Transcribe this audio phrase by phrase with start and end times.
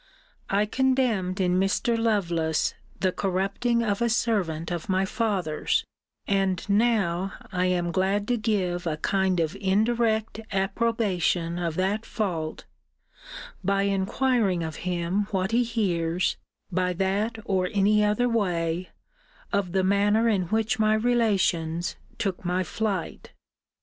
[0.49, 1.95] I condemned in Mr.
[1.95, 5.83] Lovelace the corrupting of a servant of my father's;
[6.25, 12.65] and now I am glad to give a kind of indirect approbation of that fault,
[13.63, 16.35] by inquiring of him what he hears,
[16.71, 18.89] by that or any other way,
[19.53, 23.33] of the manner in which my relations took my flight.